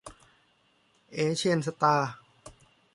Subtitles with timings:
[1.13, 2.11] เอเชี่ยนสตาร์